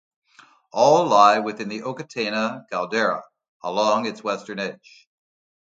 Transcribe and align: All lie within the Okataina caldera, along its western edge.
All 0.71 1.05
lie 1.05 1.37
within 1.37 1.69
the 1.69 1.81
Okataina 1.81 2.65
caldera, 2.71 3.23
along 3.63 4.07
its 4.07 4.23
western 4.23 4.57
edge. 4.57 5.07